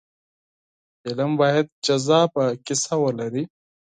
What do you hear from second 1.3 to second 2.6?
باید جذابه